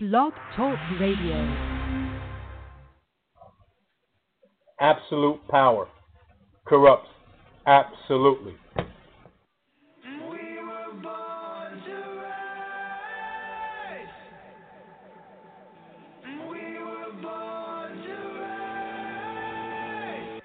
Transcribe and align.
Blog 0.00 0.32
Talk 0.54 0.78
Radio. 1.00 1.34
Absolute 4.80 5.40
power 5.48 5.88
corrupts 6.68 7.08
absolutely. 7.66 8.54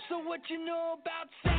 So 0.09 0.17
what 0.17 0.39
you 0.49 0.65
know 0.65 0.97
about 0.99 1.52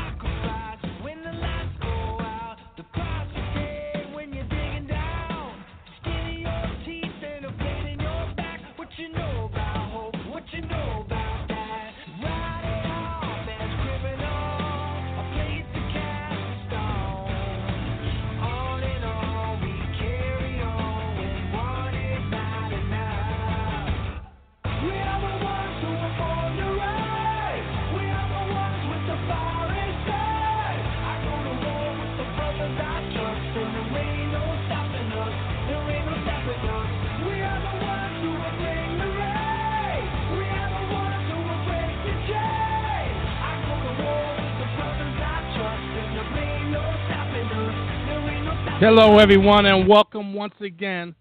Hello, 48.87 49.19
everyone, 49.19 49.65
and 49.65 49.89
welcome 49.89 50.35
once 50.35 50.53
again. 50.61 51.15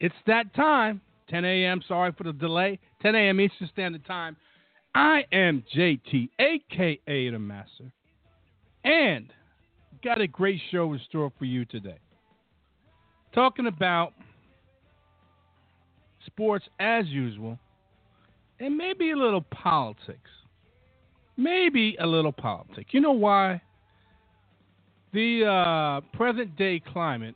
It's 0.00 0.14
that 0.26 0.54
time, 0.54 1.02
10 1.28 1.44
a.m. 1.44 1.82
Sorry 1.86 2.10
for 2.16 2.24
the 2.24 2.32
delay, 2.32 2.78
10 3.02 3.14
a.m. 3.14 3.38
Eastern 3.38 3.68
Standard 3.70 4.06
Time. 4.06 4.34
I 4.94 5.26
am 5.30 5.62
JT, 5.76 6.30
aka 6.38 7.30
the 7.30 7.38
Master, 7.38 7.92
and 8.82 9.30
got 10.02 10.22
a 10.22 10.26
great 10.26 10.58
show 10.70 10.90
in 10.94 11.00
store 11.06 11.30
for 11.38 11.44
you 11.44 11.66
today. 11.66 11.98
Talking 13.34 13.66
about 13.66 14.14
sports 16.24 16.64
as 16.78 17.04
usual, 17.08 17.58
and 18.58 18.74
maybe 18.74 19.10
a 19.10 19.16
little 19.16 19.44
politics. 19.50 20.30
Maybe 21.36 21.98
a 22.00 22.06
little 22.06 22.32
politics. 22.32 22.88
You 22.92 23.02
know 23.02 23.12
why? 23.12 23.60
The 25.12 25.44
uh, 25.44 26.16
present 26.16 26.56
day 26.56 26.80
climate 26.92 27.34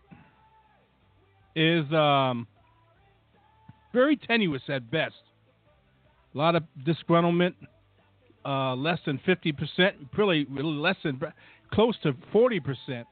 is 1.57 1.85
um, 1.93 2.47
very 3.93 4.17
tenuous 4.17 4.63
at 4.69 4.91
best. 4.91 5.15
A 6.35 6.39
lot 6.39 6.55
of 6.55 6.65
disgruntlement, 6.87 7.55
uh, 8.45 8.75
less 8.75 8.99
than 9.07 9.19
50%, 9.27 9.93
really, 10.17 10.47
less 10.51 10.97
than, 11.03 11.21
close 11.73 11.97
to 12.03 12.13
40% 12.33 13.05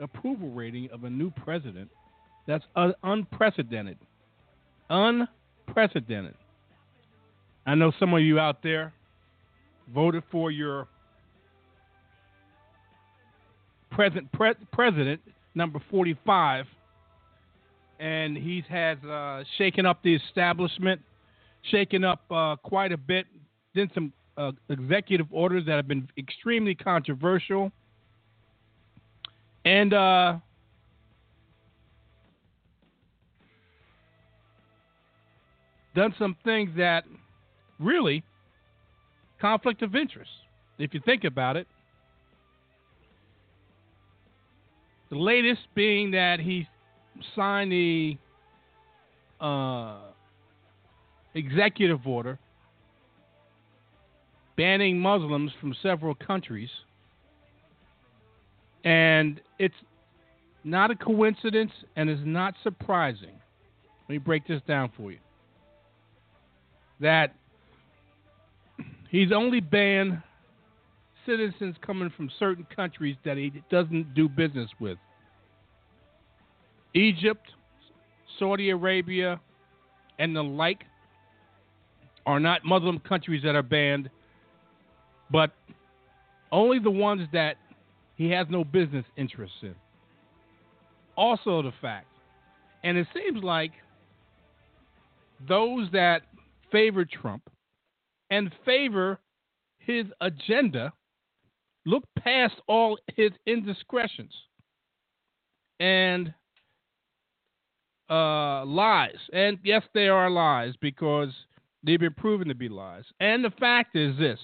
approval 0.00 0.50
rating 0.50 0.88
of 0.92 1.04
a 1.04 1.10
new 1.10 1.30
president. 1.30 1.90
That's 2.46 2.64
un- 2.76 2.94
unprecedented. 3.02 3.98
Unprecedented. 4.88 6.34
I 7.66 7.74
know 7.74 7.92
some 8.00 8.14
of 8.14 8.20
you 8.20 8.38
out 8.38 8.62
there 8.62 8.94
voted 9.94 10.22
for 10.30 10.50
your 10.50 10.88
present 13.90 14.30
pre- 14.32 14.54
president, 14.72 15.20
number 15.54 15.80
45, 15.90 16.66
and 18.00 18.36
he 18.36 18.62
has 18.68 18.98
uh, 19.04 19.42
shaken 19.56 19.86
up 19.86 20.02
the 20.02 20.14
establishment, 20.14 21.00
shaken 21.70 22.04
up 22.04 22.22
uh, 22.30 22.56
quite 22.56 22.92
a 22.92 22.96
bit, 22.96 23.26
did 23.74 23.90
some 23.94 24.12
uh, 24.36 24.52
executive 24.68 25.26
orders 25.32 25.64
that 25.66 25.76
have 25.76 25.88
been 25.88 26.08
extremely 26.16 26.74
controversial, 26.74 27.72
and 29.64 29.92
uh, 29.92 30.36
done 35.94 36.14
some 36.18 36.36
things 36.44 36.70
that 36.76 37.04
really 37.80 38.22
conflict 39.40 39.82
of 39.82 39.96
interest, 39.96 40.30
if 40.78 40.94
you 40.94 41.00
think 41.04 41.24
about 41.24 41.56
it. 41.56 41.66
The 45.10 45.16
latest 45.16 45.62
being 45.74 46.10
that 46.12 46.40
he 46.40 46.66
signed 47.34 47.72
the 47.72 48.16
uh, 49.40 49.98
executive 51.34 52.06
order 52.06 52.38
banning 54.58 54.98
Muslims 54.98 55.52
from 55.60 55.74
several 55.82 56.14
countries. 56.14 56.68
And 58.84 59.40
it's 59.58 59.74
not 60.64 60.90
a 60.90 60.96
coincidence 60.96 61.70
and 61.96 62.10
is 62.10 62.18
not 62.24 62.54
surprising. 62.62 63.40
Let 64.08 64.08
me 64.08 64.18
break 64.18 64.46
this 64.46 64.60
down 64.66 64.90
for 64.96 65.12
you. 65.12 65.18
That 67.00 67.34
he's 69.10 69.30
only 69.32 69.60
banned 69.60 70.22
citizens 71.28 71.76
coming 71.84 72.10
from 72.16 72.30
certain 72.38 72.66
countries 72.74 73.16
that 73.24 73.36
he 73.36 73.52
doesn't 73.70 74.14
do 74.14 74.28
business 74.28 74.70
with. 74.80 74.98
Egypt, 76.94 77.46
Saudi 78.38 78.70
Arabia, 78.70 79.38
and 80.18 80.34
the 80.34 80.42
like 80.42 80.84
are 82.24 82.40
not 82.40 82.64
Muslim 82.64 82.98
countries 83.00 83.42
that 83.44 83.54
are 83.54 83.62
banned, 83.62 84.08
but 85.30 85.52
only 86.50 86.78
the 86.78 86.90
ones 86.90 87.28
that 87.32 87.56
he 88.16 88.30
has 88.30 88.46
no 88.48 88.64
business 88.64 89.04
interests 89.16 89.58
in. 89.62 89.74
Also, 91.16 91.62
the 91.62 91.72
fact, 91.80 92.06
and 92.84 92.96
it 92.96 93.06
seems 93.14 93.42
like 93.42 93.72
those 95.46 95.88
that 95.92 96.22
favor 96.72 97.04
Trump 97.04 97.42
and 98.30 98.50
favor 98.64 99.18
his 99.78 100.06
agenda 100.20 100.92
look 101.88 102.04
past 102.18 102.54
all 102.66 102.98
his 103.16 103.30
indiscretions 103.46 104.32
and 105.80 106.32
uh, 108.10 108.64
lies. 108.64 109.16
And 109.32 109.58
yes, 109.64 109.82
they 109.94 110.08
are 110.08 110.30
lies 110.30 110.74
because 110.80 111.30
they've 111.82 111.98
been 111.98 112.14
proven 112.14 112.48
to 112.48 112.54
be 112.54 112.68
lies. 112.68 113.04
And 113.20 113.44
the 113.44 113.50
fact 113.58 113.96
is 113.96 114.16
this, 114.18 114.38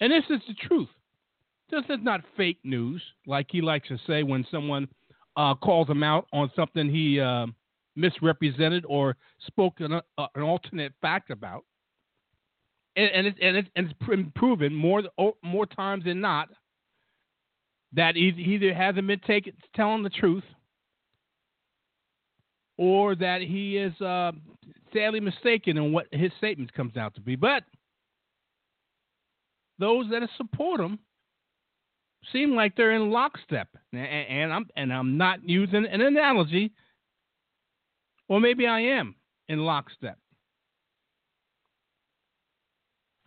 and 0.00 0.12
this 0.12 0.24
is 0.30 0.40
the 0.48 0.54
truth. 0.66 0.88
This 1.70 1.84
is 1.90 1.98
not 2.02 2.22
fake 2.36 2.60
news, 2.64 3.02
like 3.26 3.46
he 3.50 3.60
likes 3.60 3.88
to 3.88 3.98
say 4.06 4.22
when 4.22 4.46
someone 4.50 4.88
uh, 5.36 5.54
calls 5.54 5.88
him 5.88 6.02
out 6.02 6.26
on 6.32 6.50
something 6.56 6.88
he 6.88 7.20
uh, 7.20 7.46
misrepresented 7.94 8.84
or 8.88 9.16
spoke 9.46 9.74
an, 9.80 9.92
uh, 9.92 10.00
an 10.34 10.42
alternate 10.42 10.92
fact 11.02 11.30
about 11.30 11.64
and, 12.98 13.10
and, 13.14 13.26
it's, 13.28 13.38
and, 13.40 13.56
it's, 13.56 13.68
and 13.76 13.94
it's 14.00 14.30
proven 14.34 14.74
more 14.74 15.02
more 15.42 15.66
times 15.66 16.04
than 16.04 16.20
not 16.20 16.48
that 17.92 18.16
he 18.16 18.28
either 18.28 18.74
hasn't 18.74 19.06
been 19.06 19.20
taking 19.26 19.52
telling 19.74 20.02
the 20.02 20.10
truth 20.10 20.44
or 22.76 23.14
that 23.14 23.40
he 23.40 23.76
is 23.76 23.98
uh, 24.00 24.32
sadly 24.92 25.20
mistaken 25.20 25.76
in 25.76 25.92
what 25.92 26.06
his 26.12 26.30
statements 26.38 26.72
comes 26.76 26.96
out 26.96 27.14
to 27.14 27.20
be. 27.20 27.36
But 27.36 27.62
those 29.78 30.06
that 30.10 30.28
support 30.36 30.80
him 30.80 30.98
seem 32.32 32.54
like 32.54 32.76
they're 32.76 32.92
in 32.92 33.10
lockstep, 33.10 33.68
and, 33.92 34.00
and 34.02 34.52
I'm 34.52 34.66
and 34.76 34.92
I'm 34.92 35.16
not 35.16 35.48
using 35.48 35.86
an 35.86 36.00
analogy, 36.00 36.72
or 38.28 38.40
maybe 38.40 38.66
I 38.66 38.80
am 38.80 39.14
in 39.48 39.60
lockstep 39.60 40.18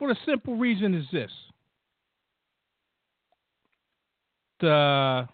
for 0.01 0.07
the 0.07 0.17
simple 0.25 0.55
reason 0.55 0.95
is 0.95 1.05
this. 1.13 1.29
The, 4.59 5.27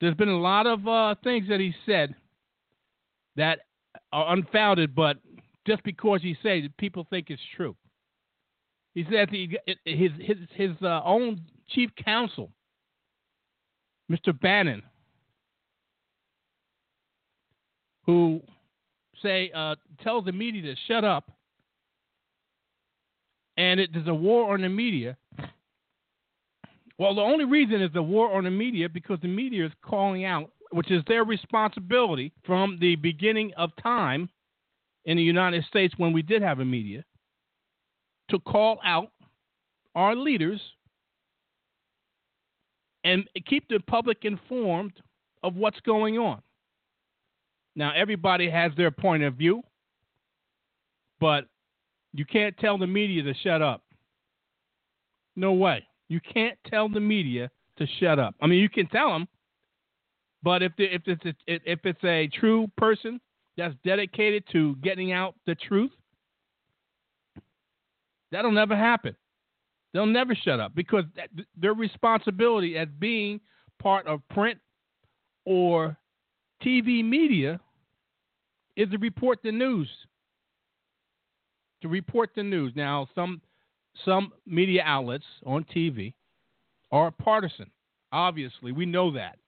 there's 0.00 0.16
been 0.16 0.28
a 0.28 0.40
lot 0.40 0.66
of 0.66 0.88
uh, 0.88 1.14
things 1.22 1.46
that 1.48 1.60
he 1.60 1.72
said 1.86 2.16
that 3.36 3.60
are 4.12 4.32
unfounded, 4.32 4.92
but 4.96 5.18
just 5.64 5.84
because 5.84 6.20
he 6.20 6.36
said 6.42 6.64
it, 6.64 6.76
people 6.78 7.06
think 7.08 7.30
it's 7.30 7.40
true. 7.56 7.76
He 8.96 9.06
said 9.08 9.30
he, 9.30 9.56
his 9.84 10.10
his 10.18 10.38
his 10.54 10.70
uh, 10.82 11.00
own 11.04 11.42
chief 11.68 11.90
counsel, 12.04 12.50
Mr. 14.10 14.38
Bannon, 14.38 14.82
who 18.04 18.40
say 19.22 19.52
uh, 19.54 19.76
tells 20.02 20.24
the 20.24 20.32
media 20.32 20.62
to 20.62 20.76
shut 20.88 21.04
up, 21.04 21.30
and 23.56 23.80
it 23.80 23.90
is 23.94 24.06
a 24.06 24.14
war 24.14 24.54
on 24.54 24.62
the 24.62 24.68
media. 24.68 25.16
Well, 26.98 27.14
the 27.14 27.22
only 27.22 27.44
reason 27.44 27.82
is 27.82 27.92
the 27.92 28.02
war 28.02 28.32
on 28.36 28.44
the 28.44 28.50
media 28.50 28.88
because 28.88 29.18
the 29.20 29.28
media 29.28 29.66
is 29.66 29.72
calling 29.82 30.24
out, 30.24 30.50
which 30.70 30.90
is 30.90 31.02
their 31.06 31.24
responsibility 31.24 32.32
from 32.46 32.78
the 32.80 32.96
beginning 32.96 33.52
of 33.56 33.70
time 33.82 34.28
in 35.04 35.16
the 35.16 35.22
United 35.22 35.64
States 35.64 35.94
when 35.96 36.12
we 36.12 36.22
did 36.22 36.42
have 36.42 36.60
a 36.60 36.64
media, 36.64 37.04
to 38.30 38.38
call 38.38 38.78
out 38.84 39.10
our 39.94 40.14
leaders 40.14 40.60
and 43.04 43.28
keep 43.46 43.68
the 43.68 43.80
public 43.80 44.18
informed 44.24 44.92
of 45.42 45.56
what's 45.56 45.80
going 45.80 46.18
on. 46.18 46.40
Now, 47.74 47.92
everybody 47.96 48.48
has 48.48 48.72
their 48.76 48.90
point 48.90 49.22
of 49.22 49.34
view, 49.34 49.62
but 51.20 51.46
you 52.12 52.24
can't 52.24 52.56
tell 52.58 52.78
the 52.78 52.86
media 52.86 53.22
to 53.22 53.34
shut 53.42 53.62
up. 53.62 53.82
No 55.36 55.52
way. 55.52 55.86
You 56.08 56.20
can't 56.20 56.58
tell 56.66 56.88
the 56.88 57.00
media 57.00 57.50
to 57.78 57.86
shut 57.98 58.18
up. 58.18 58.34
I 58.40 58.46
mean, 58.46 58.60
you 58.60 58.68
can 58.68 58.86
tell 58.88 59.10
them, 59.10 59.26
but 60.42 60.62
if 60.62 60.72
the, 60.76 60.84
if 60.84 61.02
it's 61.06 61.24
a, 61.24 61.34
if 61.46 61.80
it's 61.84 62.04
a 62.04 62.28
true 62.28 62.70
person 62.76 63.20
that's 63.56 63.74
dedicated 63.84 64.44
to 64.52 64.76
getting 64.76 65.12
out 65.12 65.34
the 65.46 65.54
truth, 65.54 65.92
that'll 68.30 68.52
never 68.52 68.76
happen. 68.76 69.16
They'll 69.92 70.06
never 70.06 70.34
shut 70.34 70.58
up 70.58 70.74
because 70.74 71.04
their 71.56 71.74
responsibility 71.74 72.76
as 72.78 72.88
being 72.98 73.40
part 73.80 74.06
of 74.06 74.26
print 74.28 74.58
or 75.44 75.96
TV 76.64 77.04
media 77.04 77.60
is 78.76 78.88
to 78.90 78.98
report 78.98 79.40
the 79.42 79.52
news. 79.52 79.88
To 81.82 81.88
report 81.88 82.30
the 82.34 82.42
news. 82.42 82.72
Now, 82.76 83.08
some 83.14 83.40
some 84.04 84.32
media 84.46 84.82
outlets 84.84 85.24
on 85.44 85.64
TV 85.64 86.14
are 86.90 87.10
partisan. 87.10 87.70
Obviously, 88.12 88.72
we 88.72 88.86
know 88.86 89.12
that. 89.12 89.38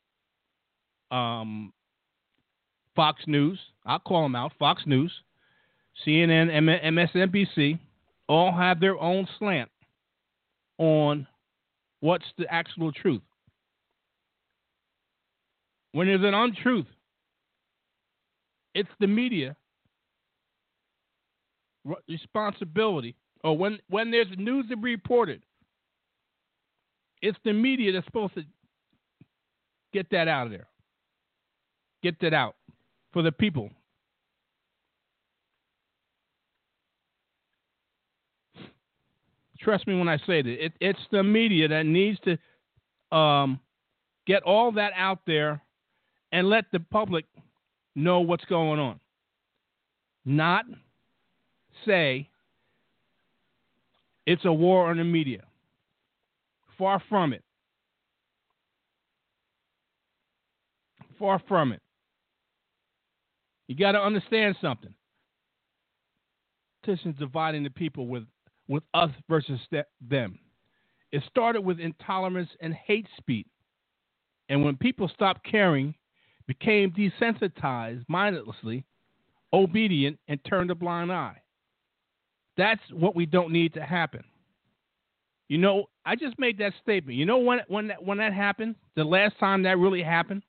Um, 1.14 1.72
Fox 2.96 3.22
News, 3.26 3.58
I'll 3.84 3.98
call 3.98 4.22
them 4.22 4.34
out. 4.34 4.52
Fox 4.58 4.82
News, 4.86 5.12
CNN, 6.06 6.50
MSNBC, 6.82 7.78
all 8.28 8.52
have 8.52 8.80
their 8.80 8.98
own 8.98 9.28
slant 9.38 9.70
on 10.78 11.26
what's 12.00 12.24
the 12.38 12.52
actual 12.52 12.92
truth. 12.92 13.22
When 15.92 16.06
there's 16.08 16.24
an 16.24 16.34
untruth, 16.34 16.86
it's 18.74 18.90
the 18.98 19.06
media 19.06 19.56
responsibility, 22.08 23.14
or 23.42 23.56
when, 23.56 23.78
when 23.88 24.10
there's 24.10 24.28
news 24.36 24.66
to 24.70 24.76
be 24.76 24.90
reported, 24.90 25.42
it's 27.22 27.38
the 27.44 27.52
media 27.52 27.92
that's 27.92 28.06
supposed 28.06 28.34
to 28.34 28.44
get 29.92 30.10
that 30.10 30.28
out 30.28 30.46
of 30.46 30.52
there. 30.52 30.66
Get 32.02 32.20
that 32.20 32.34
out 32.34 32.56
for 33.12 33.22
the 33.22 33.32
people. 33.32 33.70
Trust 39.60 39.86
me 39.86 39.98
when 39.98 40.08
I 40.08 40.18
say 40.18 40.42
that. 40.42 40.64
It, 40.66 40.72
it's 40.80 40.98
the 41.10 41.22
media 41.22 41.68
that 41.68 41.86
needs 41.86 42.18
to 42.24 43.16
um, 43.16 43.58
get 44.26 44.42
all 44.42 44.72
that 44.72 44.92
out 44.94 45.20
there 45.26 45.62
and 46.32 46.50
let 46.50 46.66
the 46.72 46.80
public 46.80 47.24
know 47.94 48.20
what's 48.20 48.44
going 48.44 48.78
on. 48.78 49.00
Not 50.26 50.66
say 51.84 52.28
it's 54.26 54.44
a 54.44 54.52
war 54.52 54.90
on 54.90 54.96
the 54.96 55.04
media. 55.04 55.42
Far 56.78 57.02
from 57.08 57.32
it. 57.32 57.42
Far 61.18 61.40
from 61.46 61.72
it. 61.72 61.80
You 63.68 63.76
got 63.76 63.92
to 63.92 64.00
understand 64.00 64.56
something. 64.60 64.94
Politicians 66.84 67.16
dividing 67.18 67.62
the 67.62 67.70
people 67.70 68.06
with, 68.06 68.24
with 68.68 68.82
us 68.92 69.10
versus 69.28 69.60
them. 70.00 70.38
It 71.12 71.22
started 71.30 71.62
with 71.62 71.80
intolerance 71.80 72.50
and 72.60 72.74
hate 72.74 73.06
speech. 73.16 73.46
And 74.48 74.64
when 74.64 74.76
people 74.76 75.08
stopped 75.08 75.44
caring, 75.50 75.94
became 76.46 76.90
desensitized 76.90 78.04
mindlessly, 78.08 78.84
obedient, 79.52 80.18
and 80.28 80.38
turned 80.44 80.70
a 80.70 80.74
blind 80.74 81.10
eye. 81.10 81.40
That's 82.56 82.80
what 82.92 83.16
we 83.16 83.26
don't 83.26 83.52
need 83.52 83.74
to 83.74 83.82
happen. 83.82 84.24
You 85.48 85.58
know, 85.58 85.86
I 86.04 86.16
just 86.16 86.38
made 86.38 86.58
that 86.58 86.72
statement. 86.82 87.18
You 87.18 87.26
know 87.26 87.38
when 87.38 87.60
when 87.68 87.88
that 87.88 88.02
when 88.04 88.18
that 88.18 88.32
happened? 88.32 88.76
The 88.96 89.04
last 89.04 89.38
time 89.38 89.62
that 89.64 89.78
really 89.78 90.02
happened? 90.02 90.42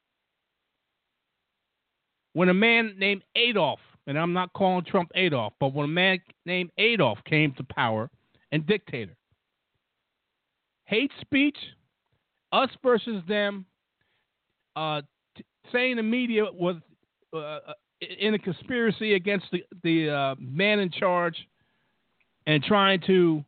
When 2.33 2.49
a 2.49 2.53
man 2.53 2.95
named 2.97 3.23
Adolf, 3.35 3.79
and 4.07 4.17
I'm 4.17 4.33
not 4.33 4.53
calling 4.53 4.85
Trump 4.85 5.11
Adolf, 5.15 5.53
but 5.59 5.73
when 5.73 5.85
a 5.85 5.89
man 5.89 6.19
named 6.45 6.71
Adolf 6.77 7.17
came 7.25 7.53
to 7.53 7.63
power 7.63 8.09
and 8.51 8.65
dictator. 8.65 9.15
Hate 10.85 11.11
speech, 11.21 11.57
us 12.51 12.69
versus 12.83 13.23
them, 13.27 13.65
uh, 14.75 15.01
t- 15.35 15.45
saying 15.71 15.95
the 15.95 16.03
media 16.03 16.45
was 16.51 16.75
uh, 17.33 17.37
uh 17.37 17.59
in 18.19 18.33
a 18.33 18.39
conspiracy 18.39 19.15
against 19.15 19.45
the, 19.51 19.63
the 19.83 20.09
uh, 20.09 20.35
man 20.39 20.79
in 20.79 20.91
charge 20.91 21.35
and 22.47 22.63
trying 22.63 23.01
to 23.01 23.43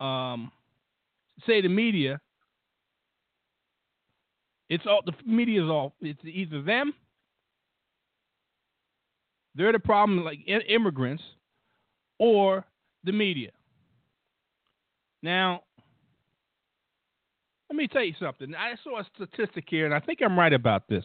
um, 0.00 0.50
say 1.46 1.60
the 1.60 1.68
media, 1.68 2.20
it's 4.68 4.84
all 4.86 5.02
the 5.04 5.12
media 5.26 5.62
is 5.62 5.70
all 5.70 5.94
it's 6.00 6.20
either 6.24 6.62
them, 6.62 6.94
they're 9.54 9.72
the 9.72 9.78
problem, 9.78 10.24
like 10.24 10.38
immigrants, 10.46 11.22
or 12.18 12.64
the 13.04 13.12
media. 13.12 13.50
Now, 15.22 15.62
let 17.68 17.76
me 17.76 17.86
tell 17.86 18.02
you 18.02 18.14
something. 18.18 18.54
I 18.54 18.74
saw 18.82 19.00
a 19.00 19.06
statistic 19.14 19.64
here, 19.68 19.84
and 19.84 19.94
I 19.94 20.00
think 20.00 20.20
I'm 20.22 20.38
right 20.38 20.52
about 20.52 20.88
this. 20.88 21.04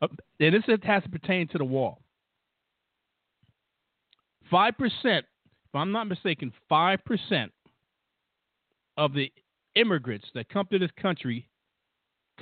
Uh, 0.00 0.08
and 0.40 0.54
this 0.54 0.62
has 0.82 1.02
to 1.02 1.08
pertain 1.08 1.48
to 1.48 1.58
the 1.58 1.64
wall. 1.64 2.00
Five 4.50 4.74
percent 4.76 5.24
if 5.72 5.76
I'm 5.76 5.90
not 5.90 6.06
mistaken, 6.06 6.52
5% 6.70 7.50
of 8.98 9.14
the 9.14 9.32
immigrants 9.74 10.26
that 10.34 10.50
come 10.50 10.66
to 10.70 10.78
this 10.78 10.90
country 11.00 11.48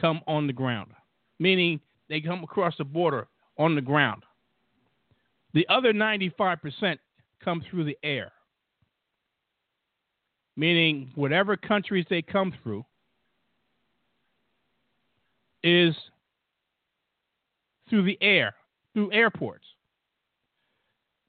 come 0.00 0.20
on 0.26 0.48
the 0.48 0.52
ground, 0.52 0.90
meaning 1.38 1.78
they 2.08 2.20
come 2.20 2.42
across 2.42 2.74
the 2.76 2.84
border 2.84 3.28
on 3.56 3.76
the 3.76 3.80
ground. 3.80 4.24
The 5.54 5.64
other 5.68 5.92
95% 5.92 6.98
come 7.44 7.62
through 7.70 7.84
the 7.84 7.96
air, 8.02 8.32
meaning 10.56 11.12
whatever 11.14 11.56
countries 11.56 12.06
they 12.10 12.22
come 12.22 12.52
through 12.64 12.84
is 15.62 15.94
through 17.88 18.02
the 18.02 18.18
air, 18.20 18.56
through 18.92 19.12
airports. 19.12 19.66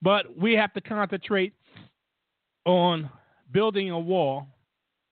But 0.02 0.36
we 0.36 0.54
have 0.54 0.74
to 0.74 0.82
concentrate 0.82 1.54
on 2.66 3.10
building 3.52 3.90
a 3.92 4.00
wall 4.00 4.48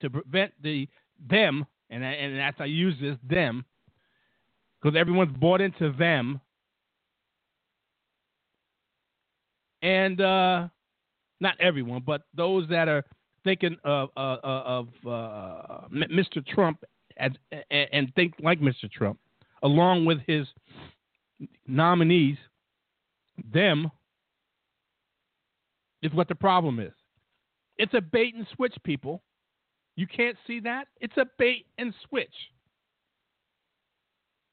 to 0.02 0.10
prevent 0.10 0.52
the 0.62 0.88
them, 1.30 1.66
and 1.90 2.04
and 2.04 2.40
as 2.40 2.54
I 2.60 2.66
use 2.66 2.96
this 3.02 3.18
them, 3.30 3.66
because 4.82 4.98
everyone's 4.98 5.36
bought 5.38 5.62
into 5.62 5.92
them, 5.94 6.40
and 9.82 10.22
uh, 10.22 10.68
not 11.40 11.60
everyone, 11.60 12.04
but 12.06 12.24
those 12.36 12.68
that 12.70 12.88
are 12.88 13.04
thinking 13.44 13.78
of 13.84 14.10
uh, 14.16 14.38
of 14.44 14.88
uh, 15.06 15.88
Mr. 15.92 16.46
Trump 16.46 16.84
and 17.20 18.14
think 18.16 18.34
like 18.42 18.60
Mr. 18.60 18.90
Trump, 18.92 19.20
along 19.64 20.06
with 20.06 20.20
his 20.26 20.48
nominees, 21.68 22.38
them 23.54 23.90
is 26.02 26.14
what 26.14 26.28
the 26.28 26.36
problem 26.36 26.80
is. 26.80 26.94
It's 27.80 27.94
a 27.94 28.02
bait 28.02 28.36
and 28.36 28.46
switch, 28.56 28.76
people. 28.84 29.24
You 29.96 30.06
can't 30.06 30.38
see 30.46 30.60
that? 30.60 30.88
It's 31.00 31.18
a 31.18 31.26
bait 31.38 31.66
and 31.78 31.94
switch. 32.08 32.34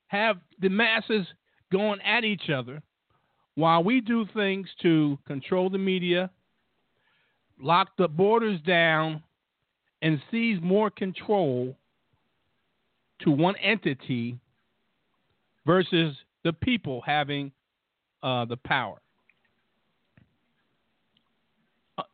Have 0.07 0.39
the 0.61 0.69
masses 0.69 1.27
going 1.71 2.01
at 2.03 2.25
each 2.25 2.49
other 2.49 2.83
while 3.57 3.83
we 3.83 4.01
do 4.01 4.27
things 4.33 4.69
to 4.83 5.19
control 5.27 5.69
the 5.69 5.79
media, 5.79 6.31
lock 7.61 7.89
the 7.99 8.07
borders 8.07 8.61
down, 8.61 9.23
and 10.03 10.23
seize 10.31 10.61
more 10.63 10.91
control 10.91 11.77
to 13.23 13.31
one 13.31 13.57
entity 13.57 14.39
versus 15.65 16.15
the 16.45 16.53
people 16.53 17.03
having 17.05 17.51
uh, 18.23 18.45
the 18.45 18.57
power. 18.59 19.01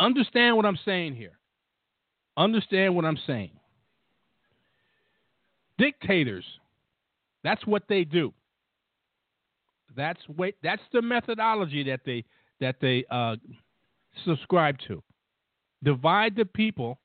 Understand 0.01 0.57
what 0.57 0.67
I'm 0.67 0.79
saying 0.85 1.17
here. 1.17 1.39
Understand 2.37 2.95
what 2.95 3.05
I'm 3.05 3.19
saying. 3.27 3.51
Dictators, 5.79 6.45
that's 7.43 7.67
what 7.67 7.83
they 7.89 8.05
do. 8.05 8.33
That's 9.97 10.21
what 10.37 10.55
that's 10.62 10.83
the 10.93 11.03
methodology 11.03 11.83
that 11.85 12.01
they 12.07 12.25
that 12.61 12.77
they 12.81 13.05
uh, 13.11 13.37
subscribe 14.25 14.77
to. 14.87 15.03
Divide 15.83 16.37
the 16.37 16.45
people, 16.45 16.99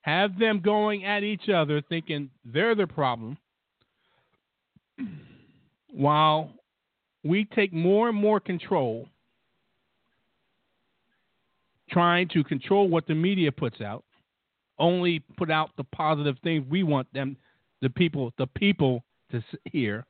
have 0.00 0.38
them 0.38 0.60
going 0.60 1.04
at 1.04 1.22
each 1.22 1.48
other, 1.48 1.80
thinking 1.80 2.28
they're 2.44 2.74
the 2.74 2.86
problem, 2.86 3.38
while 5.90 6.50
we 7.22 7.44
take 7.44 7.72
more 7.72 8.08
and 8.08 8.18
more 8.18 8.40
control, 8.40 9.08
trying 11.90 12.28
to 12.28 12.42
control 12.44 12.88
what 12.88 13.06
the 13.06 13.14
media 13.14 13.52
puts 13.52 13.80
out, 13.80 14.04
only 14.78 15.20
put 15.36 15.50
out 15.50 15.70
the 15.76 15.84
positive 15.84 16.36
things 16.42 16.64
we 16.68 16.82
want 16.82 17.12
them, 17.12 17.36
the 17.82 17.90
people, 17.90 18.32
the 18.38 18.46
people 18.46 19.04
to 19.30 19.42
hear. 19.64 20.04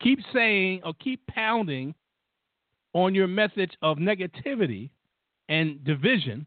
Keep 0.00 0.20
saying 0.32 0.82
or 0.84 0.94
keep 0.94 1.24
pounding 1.26 1.94
on 2.92 3.14
your 3.14 3.26
message 3.26 3.72
of 3.82 3.98
negativity 3.98 4.90
and 5.48 5.82
division. 5.84 6.46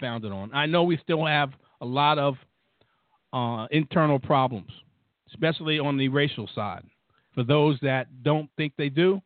Founded 0.00 0.32
on. 0.32 0.52
I 0.54 0.66
know 0.66 0.84
we 0.84 0.98
still 0.98 1.24
have 1.26 1.50
a 1.80 1.86
lot 1.86 2.18
of 2.18 2.36
uh, 3.32 3.66
internal 3.70 4.18
problems, 4.18 4.70
especially 5.28 5.78
on 5.78 5.96
the 5.96 6.08
racial 6.08 6.48
side. 6.54 6.84
For 7.34 7.42
those 7.42 7.78
that 7.82 8.22
don't 8.22 8.50
think 8.56 8.74
they 8.76 8.88
do, 8.88 9.20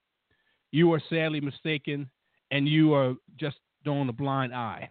you 0.73 0.93
are 0.93 1.03
sadly 1.09 1.41
mistaken 1.41 2.11
and 2.51 2.69
you 2.69 2.95
are 2.95 3.15
just 3.39 3.57
throwing 3.85 4.09
a 4.09 4.13
blind 4.13 4.55
eye. 4.55 4.91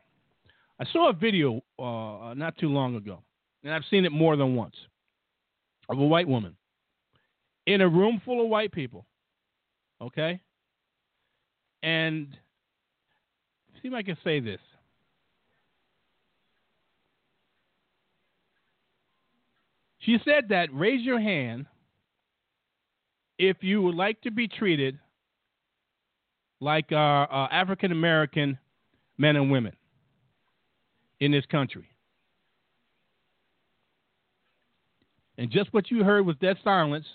I 0.80 0.86
saw 0.92 1.10
a 1.10 1.14
video 1.14 1.62
uh, 1.80 2.34
not 2.36 2.58
too 2.58 2.68
long 2.68 2.96
ago, 2.96 3.24
and 3.64 3.74
I've 3.74 3.84
seen 3.90 4.06
it 4.06 4.12
more 4.12 4.36
than 4.36 4.56
once, 4.56 4.76
of 5.90 5.98
a 5.98 6.06
white 6.06 6.28
woman 6.28 6.56
in 7.66 7.82
a 7.82 7.88
room 7.88 8.22
full 8.24 8.44
of 8.44 8.50
white 8.50 8.72
people. 8.72 9.06
Okay? 10.02 10.40
And 11.84 12.28
see 13.82 13.88
if 13.88 13.94
I 13.94 14.04
can 14.04 14.18
say 14.24 14.40
this. 14.40 14.60
She 20.00 20.18
said 20.24 20.50
that 20.50 20.70
raise 20.72 21.02
your 21.02 21.20
hand 21.20 21.66
if 23.40 23.58
you 23.62 23.82
would 23.82 23.96
like 23.96 24.22
to 24.22 24.32
be 24.32 24.48
treated 24.48 25.00
like 26.60 26.92
our 26.92 27.32
uh, 27.32 27.48
African 27.52 27.92
American 27.92 28.58
men 29.18 29.36
and 29.36 29.52
women 29.52 29.74
in 31.20 31.32
this 31.32 31.46
country. 31.46 31.88
And 35.38 35.52
just 35.52 35.74
what 35.74 35.92
you 35.92 36.04
heard 36.04 36.26
was 36.26 36.36
dead 36.38 36.58
silence. 36.64 37.06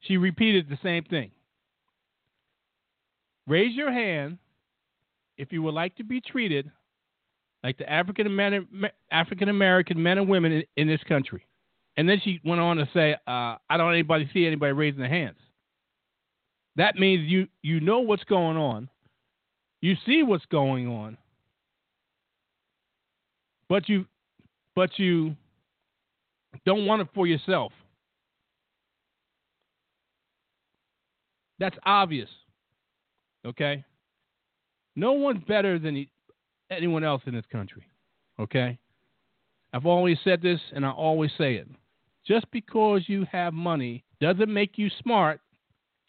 She 0.00 0.16
repeated 0.16 0.68
the 0.68 0.78
same 0.82 1.04
thing. 1.04 1.30
Raise 3.46 3.74
your 3.74 3.92
hand 3.92 4.38
if 5.36 5.52
you 5.52 5.62
would 5.62 5.74
like 5.74 5.96
to 5.96 6.04
be 6.04 6.20
treated 6.20 6.70
like 7.62 7.76
the 7.76 7.90
African 7.90 8.26
African 9.10 9.48
American 9.48 10.02
men 10.02 10.18
and 10.18 10.28
women 10.28 10.52
in, 10.52 10.62
in, 10.76 10.88
this 10.88 11.02
country. 11.06 11.46
And 11.96 12.08
then 12.08 12.20
she 12.24 12.40
went 12.44 12.60
on 12.60 12.78
to 12.78 12.88
say, 12.94 13.14
uh, 13.26 13.56
"I 13.68 13.76
don't 13.76 13.92
anybody 13.92 14.30
see 14.32 14.46
anybody 14.46 14.72
raising 14.72 15.00
their 15.00 15.10
hands." 15.10 15.36
That 16.80 16.96
means 16.96 17.30
you 17.30 17.46
you 17.60 17.78
know 17.78 17.98
what's 18.00 18.24
going 18.24 18.56
on, 18.56 18.88
you 19.82 19.96
see 20.06 20.22
what's 20.22 20.46
going 20.46 20.88
on, 20.88 21.18
but 23.68 23.86
you 23.86 24.06
but 24.74 24.98
you 24.98 25.36
don't 26.64 26.86
want 26.86 27.02
it 27.02 27.08
for 27.14 27.26
yourself. 27.26 27.72
That's 31.58 31.76
obvious. 31.84 32.30
Okay? 33.44 33.84
No 34.96 35.12
one's 35.12 35.44
better 35.44 35.78
than 35.78 36.06
anyone 36.70 37.04
else 37.04 37.20
in 37.26 37.34
this 37.34 37.44
country. 37.52 37.86
Okay? 38.38 38.78
I've 39.74 39.84
always 39.84 40.16
said 40.24 40.40
this 40.40 40.60
and 40.74 40.86
I 40.86 40.92
always 40.92 41.30
say 41.36 41.56
it. 41.56 41.68
Just 42.26 42.50
because 42.50 43.02
you 43.06 43.26
have 43.30 43.52
money 43.52 44.02
doesn't 44.18 44.50
make 44.50 44.78
you 44.78 44.88
smart, 45.02 45.42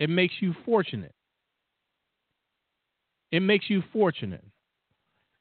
it 0.01 0.09
makes 0.09 0.33
you 0.39 0.55
fortunate. 0.65 1.13
It 3.31 3.41
makes 3.41 3.69
you 3.69 3.83
fortunate. 3.93 4.43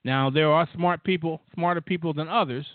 Now, 0.05 0.29
there 0.29 0.53
are 0.53 0.69
smart 0.75 1.03
people, 1.03 1.41
smarter 1.55 1.81
people 1.81 2.13
than 2.13 2.29
others, 2.29 2.67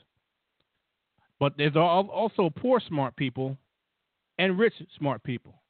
but 1.39 1.53
there's 1.59 1.75
also 1.75 2.49
poor 2.49 2.81
smart 2.87 3.15
people 3.15 3.55
and 4.39 4.57
rich 4.57 4.73
smart 4.97 5.21
people. 5.21 5.61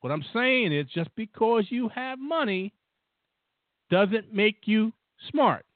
What 0.00 0.12
I'm 0.12 0.24
saying 0.32 0.72
is 0.72 0.86
just 0.94 1.10
because 1.16 1.64
you 1.68 1.88
have 1.88 2.20
money 2.20 2.72
doesn't 3.90 4.32
make 4.32 4.58
you 4.66 4.92
smart. 5.28 5.66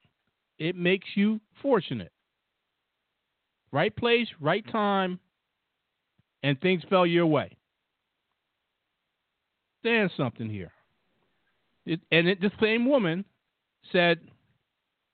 It 0.60 0.76
makes 0.76 1.08
you 1.16 1.40
fortunate. 1.60 2.12
Right 3.72 3.94
place, 3.96 4.28
right 4.40 4.64
time, 4.70 5.18
and 6.44 6.60
things 6.60 6.84
fell 6.88 7.04
your 7.04 7.26
way. 7.26 7.50
There's 9.86 10.10
something 10.16 10.50
here. 10.50 10.72
It, 11.84 12.00
and 12.10 12.26
it, 12.26 12.40
same 12.60 12.88
woman 12.88 13.24
said, 13.92 14.18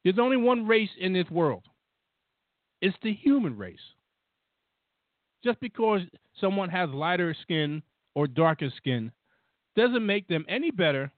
There's 0.03 0.19
only 0.19 0.39
one 0.39 0.67
race 0.67 0.89
in 0.99 1.13
this 1.13 1.29
world 1.31 1.65
it's 2.81 2.97
the 3.03 3.13
human 3.13 3.59
race. 3.59 3.77
Just 5.45 5.61
because 5.61 6.01
someone 6.41 6.71
has 6.71 6.89
lighter 6.89 7.37
skin 7.43 7.83
or 8.15 8.27
darker 8.27 8.71
skin 8.79 9.13
doesn't 9.77 10.07
make 10.07 10.27
them 10.27 10.47
any 10.49 10.71
better 10.71 11.13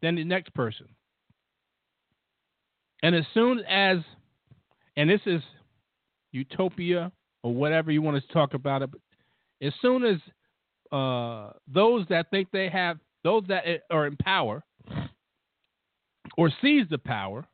than 0.00 0.14
the 0.14 0.24
next 0.24 0.54
person. 0.54 0.86
And 3.02 3.14
as 3.14 3.24
soon 3.34 3.60
as, 3.68 3.98
and 4.96 5.10
this 5.10 5.20
is 5.26 5.42
utopia 6.32 7.12
or 7.42 7.52
whatever 7.52 7.90
you 7.90 8.00
want 8.00 8.16
to 8.16 8.32
talk 8.32 8.54
about 8.54 8.80
it, 8.80 8.90
but 8.90 9.00
as 9.60 9.74
soon 9.82 10.04
as 10.04 10.16
uh, 10.92 11.50
those 11.72 12.06
that 12.08 12.30
think 12.30 12.48
they 12.52 12.68
have, 12.68 12.98
those 13.24 13.42
that 13.48 13.64
are 13.90 14.06
in 14.06 14.16
power 14.16 14.62
or 16.36 16.50
seize 16.62 16.86
the 16.90 16.98
power 16.98 17.44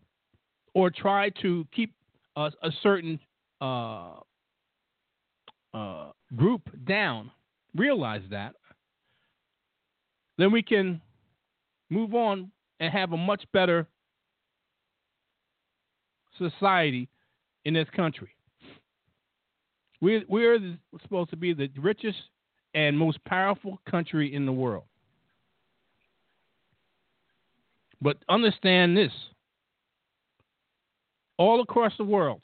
or 0.74 0.90
try 0.90 1.30
to 1.42 1.66
keep 1.74 1.94
a, 2.36 2.50
a 2.62 2.70
certain 2.82 3.18
uh, 3.60 4.14
uh, 5.74 6.10
group 6.36 6.62
down, 6.86 7.30
realize 7.76 8.22
that, 8.30 8.54
then 10.38 10.50
we 10.50 10.62
can 10.62 11.00
move 11.90 12.14
on 12.14 12.50
and 12.80 12.92
have 12.92 13.12
a 13.12 13.16
much 13.16 13.44
better 13.52 13.86
society 16.38 17.08
in 17.64 17.74
this 17.74 17.88
country. 17.94 18.30
We're, 20.00 20.24
we're 20.28 20.76
supposed 21.02 21.30
to 21.30 21.36
be 21.36 21.52
the 21.52 21.70
richest 21.78 22.18
and 22.74 22.98
most 22.98 23.22
powerful 23.24 23.80
country 23.90 24.34
in 24.34 24.46
the 24.46 24.52
world. 24.52 24.84
But 28.00 28.18
understand 28.28 28.96
this 28.96 29.12
all 31.38 31.60
across 31.60 31.92
the 31.98 32.04
world, 32.04 32.40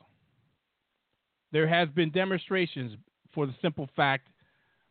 there 1.52 1.66
has 1.66 1.88
been 1.90 2.10
demonstrations 2.10 2.96
for 3.32 3.46
the 3.46 3.54
simple 3.62 3.88
fact 3.96 4.28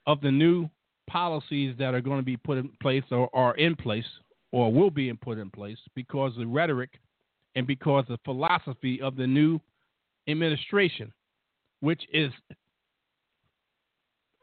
of 0.06 0.22
the 0.22 0.32
new 0.32 0.70
policies 1.10 1.76
that 1.80 1.94
are 1.94 2.02
going 2.02 2.20
to 2.20 2.26
be 2.26 2.38
put 2.38 2.58
in 2.58 2.70
place 2.82 3.04
or 3.12 3.30
are 3.34 3.56
in 3.56 3.76
place 3.76 4.06
or 4.52 4.72
will 4.72 4.90
be 4.90 5.12
put 5.14 5.38
in 5.38 5.50
place 5.50 5.78
because 5.96 6.34
the 6.38 6.46
rhetoric 6.46 7.00
and 7.56 7.66
because 7.66 8.06
the 8.08 8.20
philosophy 8.24 9.02
of 9.02 9.16
the 9.16 9.28
new 9.28 9.60
administration, 10.28 11.12
which 11.80 12.02
is, 12.14 12.32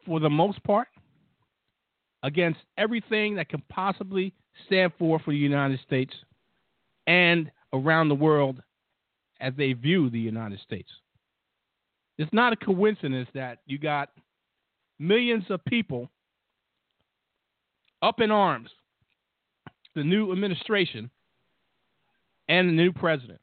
for 0.06 0.20
the 0.20 0.30
most 0.30 0.62
part, 0.64 0.88
against 2.23 2.61
everything 2.78 3.37
that 3.37 3.49
can 3.49 3.62
possibly 3.68 4.32
stand 4.66 4.92
for 4.99 5.18
for 5.18 5.30
the 5.30 5.37
United 5.37 5.78
States 5.87 6.12
and 7.06 7.50
around 7.73 8.08
the 8.08 8.14
world 8.14 8.62
as 9.40 9.52
they 9.56 9.73
view 9.73 10.08
the 10.08 10.18
United 10.18 10.58
States. 10.61 10.88
It's 12.16 12.32
not 12.32 12.52
a 12.52 12.56
coincidence 12.56 13.28
that 13.34 13.58
you 13.66 13.78
got 13.78 14.11
millions 14.99 15.44
of 15.50 15.64
people 15.64 16.08
up 18.00 18.20
in 18.20 18.30
arms, 18.30 18.70
the 19.94 20.04
new 20.04 20.32
administration 20.32 21.11
and 22.49 22.68
the 22.68 22.73
new 22.73 22.92
president. 22.92 23.40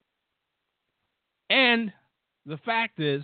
And 1.49 1.91
the 2.45 2.57
fact 2.57 2.99
is, 2.99 3.23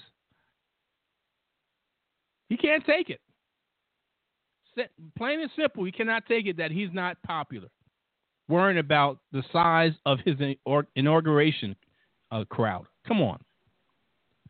he 2.50 2.58
can't 2.58 2.86
take 2.86 3.10
it. 3.10 3.22
Plain 5.18 5.42
and 5.42 5.52
simple, 5.56 5.84
we 5.84 5.92
cannot 5.92 6.26
take 6.28 6.46
it 6.46 6.58
that 6.58 6.72
he's 6.72 6.90
not 6.92 7.18
popular. 7.24 7.68
Worrying 8.48 8.80
about 8.80 9.20
the 9.32 9.44
size 9.52 9.92
of 10.06 10.20
his 10.24 10.36
inauguration 10.96 11.76
uh, 12.32 12.46
crowd. 12.46 12.86
Come 13.08 13.22
on. 13.22 13.40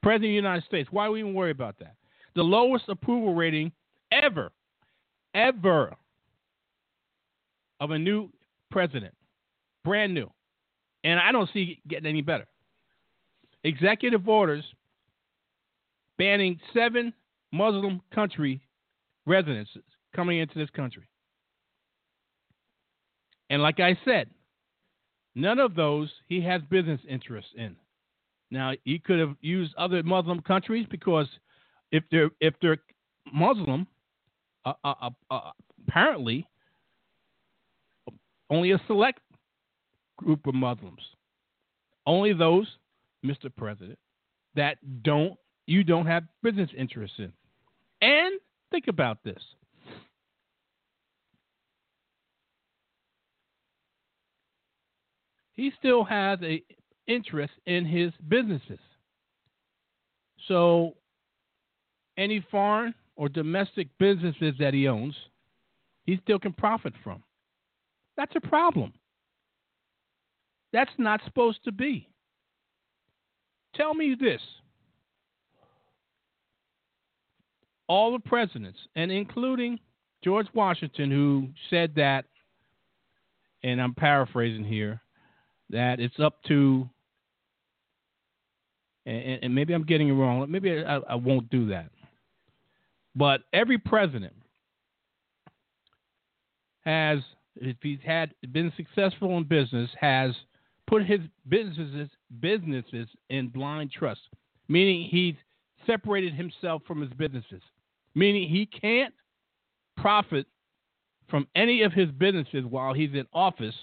President 0.04 0.26
of 0.26 0.32
the 0.32 0.36
United 0.36 0.64
States, 0.66 0.90
why 0.92 1.10
we 1.10 1.20
even 1.20 1.34
worry 1.34 1.52
about 1.52 1.80
that? 1.80 1.96
The 2.36 2.44
lowest 2.44 2.86
approval 2.90 3.34
rating 3.34 3.72
ever, 4.12 4.52
ever 5.34 5.96
of 7.80 7.92
a 7.92 7.98
new 7.98 8.30
president. 8.70 9.14
Brand 9.84 10.14
new. 10.14 10.30
And 11.04 11.20
I 11.20 11.32
don't 11.32 11.50
see 11.52 11.80
it 11.80 11.88
getting 11.88 12.08
any 12.08 12.22
better. 12.22 12.46
Executive 13.64 14.28
orders 14.28 14.64
banning 16.18 16.60
seven 16.74 17.14
Muslim 17.52 18.02
country 18.14 18.62
residents 19.26 19.72
coming 20.18 20.40
into 20.40 20.58
this 20.58 20.70
country. 20.72 21.08
And 23.50 23.62
like 23.62 23.80
I 23.80 23.98
said, 24.04 24.30
none 25.36 25.60
of 25.60 25.76
those 25.76 26.10
he 26.28 26.42
has 26.42 26.62
business 26.70 27.00
interests 27.08 27.52
in. 27.56 27.76
Now 28.50 28.74
he 28.84 29.00
could 29.00 29.20
have 29.20 29.36
used 29.42 29.74
other 29.76 30.02
Muslim 30.04 30.42
countries 30.42 30.88
because 30.90 31.28
if 31.92 32.04
they're 32.12 32.32
if 32.42 32.56
they're 32.62 32.78
Muslim, 33.32 33.88
uh, 34.66 34.74
uh, 34.84 34.94
uh, 35.02 35.10
uh, 35.30 35.52
apparently 35.88 36.48
only 38.50 38.72
a 38.72 38.82
select 38.88 39.20
group 40.18 40.48
of 40.48 40.56
Muslims, 40.56 41.02
only 42.06 42.34
those, 42.34 42.68
Mr. 43.24 43.54
President, 43.56 44.00
that 44.56 44.78
don't 45.04 45.38
you 45.68 45.84
don't 45.84 46.08
have 46.08 46.24
business 46.42 46.70
interests 46.76 47.20
in. 47.20 47.32
And 48.02 48.40
think 48.72 48.88
about 48.88 49.24
this. 49.24 49.42
He 55.58 55.72
still 55.78 56.04
has 56.06 56.40
a 56.44 56.64
interest 57.08 57.54
in 57.66 57.84
his 57.84 58.14
businesses. 58.30 58.80
So 60.48 60.94
any 62.18 62.46
foreign 62.52 62.94
or 63.16 63.28
domestic 63.28 63.88
businesses 63.98 64.54
that 64.60 64.74
he 64.74 64.88
owns, 64.88 65.16
he 66.06 66.20
still 66.24 66.38
can 66.38 66.54
profit 66.54 66.94
from. 67.04 67.24
That's 68.16 68.36
a 68.36 68.48
problem. 68.48 68.94
That's 70.74 70.92
not 70.98 71.22
supposed 71.26 71.64
to 71.66 71.72
be. 71.72 72.08
Tell 73.76 73.94
me 73.94 74.16
this. 74.20 74.42
All 77.88 78.12
the 78.12 78.20
presidents, 78.20 78.80
and 78.96 79.12
including 79.12 79.80
George 80.24 80.48
Washington, 80.54 81.10
who 81.10 81.48
said 81.70 81.96
that, 81.96 82.26
and 83.64 83.82
I'm 83.82 83.94
paraphrasing 83.94 84.66
here, 84.66 85.02
that 85.70 86.00
it's 86.00 86.20
up 86.20 86.42
to, 86.44 86.88
and, 89.06 89.40
and 89.44 89.56
maybe 89.56 89.74
I'm 89.74 89.84
getting 89.84 90.10
it 90.10 90.14
wrong. 90.14 90.46
Maybe 90.50 90.84
I, 90.84 90.98
I 90.98 91.16
won't 91.16 91.50
do 91.50 91.68
that. 91.70 91.92
But 93.16 93.42
every 93.54 93.78
president 93.78 94.34
has, 96.82 97.20
if 97.56 97.78
he's 97.82 98.00
had 98.06 98.34
been 98.52 98.72
successful 98.78 99.38
in 99.38 99.44
business, 99.44 99.90
has 100.00 100.32
put 100.88 101.06
his 101.06 101.20
businesses 101.50 102.10
businesses 102.40 103.08
in 103.30 103.50
blind 103.50 103.92
trust, 103.92 104.22
meaning 104.68 105.08
he's 105.10 105.36
separated 105.86 106.34
himself 106.34 106.82
from 106.88 107.02
his 107.02 107.12
businesses, 107.14 107.62
meaning 108.16 108.48
he 108.48 108.66
can't 108.66 109.14
profit 109.98 110.46
from 111.30 111.48
any 111.56 111.82
of 111.82 111.92
his 111.92 112.10
businesses 112.12 112.64
while 112.70 112.94
he's 112.94 113.14
in 113.14 113.26
office 113.34 113.76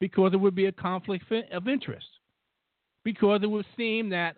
because 0.00 0.32
it 0.32 0.36
would 0.36 0.54
be 0.54 0.66
a 0.66 0.72
conflict 0.72 1.24
of 1.52 1.68
interest. 1.68 2.06
Because 3.04 3.40
it 3.42 3.50
would 3.50 3.66
seem 3.76 4.10
that 4.10 4.36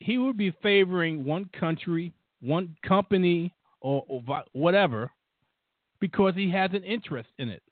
he 0.00 0.18
would 0.18 0.36
be 0.36 0.52
favoring 0.62 1.24
one 1.24 1.48
country, 1.58 2.12
one 2.40 2.76
company, 2.86 3.54
or, 3.80 4.04
or 4.08 4.22
whatever 4.52 5.10
because 6.00 6.34
he 6.34 6.50
has 6.50 6.70
an 6.72 6.82
interest 6.82 7.28
in 7.38 7.48
it 7.48 7.62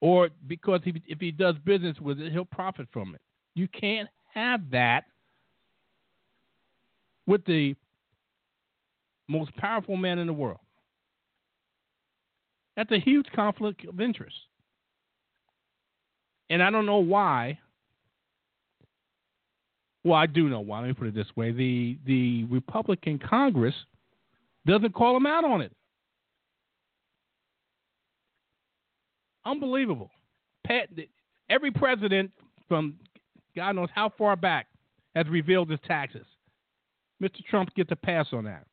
or 0.00 0.30
because 0.46 0.80
he, 0.84 0.94
if 1.06 1.20
he 1.20 1.30
does 1.30 1.56
business 1.64 1.98
with 2.00 2.20
it, 2.20 2.32
he'll 2.32 2.44
profit 2.44 2.86
from 2.92 3.14
it. 3.14 3.20
You 3.54 3.68
can't 3.68 4.08
have 4.32 4.70
that 4.70 5.04
with 7.26 7.44
the 7.44 7.74
most 9.28 9.54
powerful 9.56 9.96
man 9.96 10.18
in 10.18 10.26
the 10.26 10.32
world. 10.32 10.60
That's 12.76 12.92
a 12.92 12.98
huge 13.00 13.26
conflict 13.34 13.84
of 13.86 14.00
interest. 14.00 14.36
And 16.50 16.62
I 16.62 16.70
don't 16.70 16.84
know 16.84 16.98
why. 16.98 17.58
Well, 20.04 20.18
I 20.18 20.26
do 20.26 20.48
know 20.48 20.60
why. 20.60 20.80
Let 20.80 20.88
me 20.88 20.94
put 20.94 21.06
it 21.06 21.14
this 21.14 21.26
way: 21.36 21.52
the 21.52 21.98
the 22.04 22.44
Republican 22.44 23.18
Congress 23.18 23.74
doesn't 24.66 24.94
call 24.94 25.16
him 25.16 25.26
out 25.26 25.44
on 25.44 25.60
it. 25.60 25.72
Unbelievable. 29.44 30.10
Pat, 30.66 30.88
every 31.48 31.70
president 31.70 32.30
from 32.68 32.96
God 33.56 33.72
knows 33.72 33.88
how 33.94 34.12
far 34.16 34.36
back 34.36 34.66
has 35.14 35.26
revealed 35.28 35.70
his 35.70 35.80
taxes. 35.86 36.26
Mr. 37.22 37.44
Trump 37.48 37.74
gets 37.74 37.90
a 37.90 37.96
pass 37.96 38.26
on 38.32 38.44
that. 38.44 38.66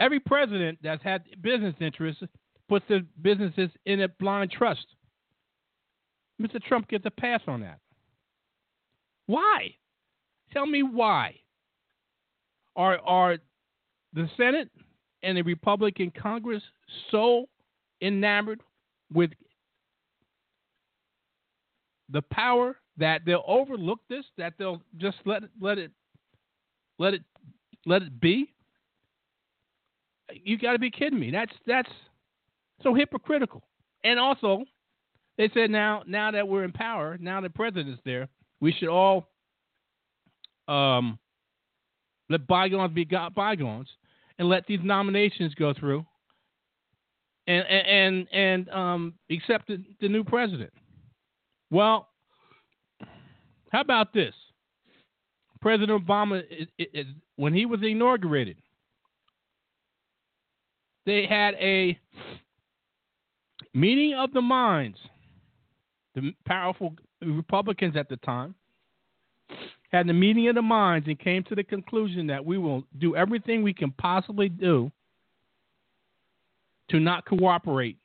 Every 0.00 0.20
president 0.20 0.78
that's 0.82 1.02
had 1.02 1.22
business 1.40 1.74
interests 1.80 2.22
puts 2.68 2.84
their 2.88 3.02
businesses 3.22 3.70
in 3.86 4.02
a 4.02 4.08
blind 4.08 4.50
trust. 4.50 4.86
Mr. 6.40 6.62
Trump 6.62 6.88
gets 6.88 7.06
a 7.06 7.10
pass 7.10 7.40
on 7.46 7.60
that. 7.60 7.78
Why? 9.26 9.74
Tell 10.52 10.66
me 10.66 10.82
why. 10.82 11.36
Are 12.76 12.98
are 12.98 13.38
the 14.12 14.28
Senate 14.36 14.68
and 15.22 15.36
the 15.36 15.42
Republican 15.42 16.12
Congress 16.20 16.62
so 17.10 17.46
enamored 18.02 18.60
with 19.12 19.30
the 22.10 22.22
power 22.22 22.76
that 22.96 23.22
they'll 23.24 23.44
overlook 23.46 24.00
this, 24.08 24.24
that 24.36 24.54
they'll 24.58 24.82
just 24.98 25.16
let 25.24 25.44
it, 25.44 25.50
let 25.60 25.78
it 25.78 25.90
let 26.98 27.14
it 27.14 27.22
let 27.86 28.02
it 28.02 28.20
be. 28.20 28.52
You 30.32 30.58
got 30.58 30.72
to 30.72 30.78
be 30.78 30.90
kidding 30.90 31.18
me. 31.18 31.30
That's 31.30 31.52
that's 31.66 31.90
so 32.82 32.94
hypocritical. 32.94 33.62
And 34.04 34.18
also, 34.18 34.64
they 35.36 35.50
said 35.54 35.70
now 35.70 36.02
now 36.06 36.30
that 36.30 36.46
we're 36.46 36.64
in 36.64 36.72
power, 36.72 37.16
now 37.20 37.40
the 37.40 37.50
president's 37.50 38.00
there, 38.04 38.28
we 38.60 38.72
should 38.72 38.88
all 38.88 39.28
um, 40.68 41.18
let 42.28 42.46
bygones 42.46 42.94
be 42.94 43.04
got 43.04 43.34
bygones 43.34 43.88
and 44.38 44.48
let 44.48 44.66
these 44.66 44.80
nominations 44.82 45.54
go 45.54 45.74
through 45.74 46.04
and 47.46 47.64
and 47.66 48.28
and 48.32 48.68
um, 48.70 49.14
accept 49.30 49.68
the, 49.68 49.82
the 50.00 50.08
new 50.08 50.24
president. 50.24 50.72
Well, 51.70 52.08
how 53.70 53.80
about 53.80 54.12
this? 54.12 54.34
President 55.60 56.06
Obama, 56.06 56.42
when 57.36 57.54
he 57.54 57.64
was 57.64 57.80
inaugurated, 57.82 58.56
they 61.06 61.26
had 61.26 61.54
a 61.54 61.98
meeting 63.72 64.14
of 64.14 64.32
the 64.32 64.42
minds. 64.42 64.98
The 66.14 66.34
powerful 66.46 66.94
Republicans 67.22 67.96
at 67.96 68.08
the 68.08 68.16
time 68.18 68.54
had 69.90 70.06
the 70.06 70.12
meeting 70.12 70.48
of 70.48 70.54
the 70.54 70.62
minds 70.62 71.06
and 71.08 71.18
came 71.18 71.44
to 71.44 71.54
the 71.54 71.64
conclusion 71.64 72.26
that 72.28 72.44
we 72.44 72.58
will 72.58 72.84
do 72.98 73.16
everything 73.16 73.62
we 73.62 73.74
can 73.74 73.90
possibly 73.92 74.48
do 74.48 74.90
to 76.90 77.00
not 77.00 77.24
cooperate 77.24 77.98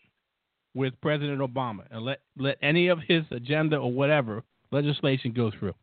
with 0.73 0.93
President 1.01 1.39
Obama 1.39 1.81
and 1.91 2.03
let, 2.03 2.21
let 2.37 2.57
any 2.61 2.87
of 2.87 2.99
his 3.07 3.23
agenda 3.31 3.77
or 3.77 3.91
whatever 3.91 4.43
legislation 4.71 5.33
go 5.33 5.51
through. 5.51 5.73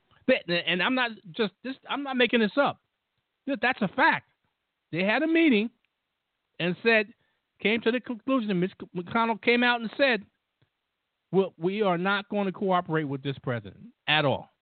And 0.48 0.82
I'm 0.82 0.94
not 0.94 1.10
just 1.36 1.52
this. 1.62 1.74
I'm 1.88 2.02
not 2.02 2.16
making 2.16 2.40
this 2.40 2.56
up. 2.56 2.80
That's 3.46 3.80
a 3.82 3.88
fact. 3.88 4.26
They 4.92 5.02
had 5.04 5.22
a 5.22 5.26
meeting 5.26 5.70
and 6.58 6.74
said, 6.82 7.06
came 7.60 7.80
to 7.82 7.90
the 7.90 8.00
conclusion. 8.00 8.58
Mitch 8.58 8.72
McConnell 8.96 9.40
came 9.42 9.62
out 9.62 9.80
and 9.80 9.90
said, 9.96 10.24
well, 11.32 11.54
we 11.58 11.82
are 11.82 11.98
not 11.98 12.28
going 12.28 12.46
to 12.46 12.52
cooperate 12.52 13.04
with 13.04 13.22
this 13.22 13.36
president 13.42 13.80
at 14.08 14.24
all, 14.24 14.52